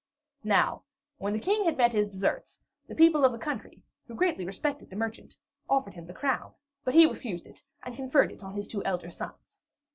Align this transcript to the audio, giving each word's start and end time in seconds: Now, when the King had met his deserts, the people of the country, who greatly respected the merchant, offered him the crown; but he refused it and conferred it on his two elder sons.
Now, 0.43 0.81
when 1.19 1.31
the 1.31 1.39
King 1.39 1.63
had 1.63 1.77
met 1.77 1.93
his 1.93 2.07
deserts, 2.09 2.63
the 2.87 2.95
people 2.95 3.23
of 3.23 3.31
the 3.31 3.37
country, 3.37 3.83
who 4.07 4.15
greatly 4.15 4.43
respected 4.45 4.89
the 4.89 4.95
merchant, 4.95 5.37
offered 5.69 5.93
him 5.93 6.07
the 6.07 6.11
crown; 6.15 6.55
but 6.83 6.95
he 6.95 7.05
refused 7.05 7.45
it 7.45 7.61
and 7.83 7.95
conferred 7.95 8.31
it 8.31 8.41
on 8.41 8.55
his 8.55 8.67
two 8.67 8.83
elder 8.83 9.11
sons. 9.11 9.61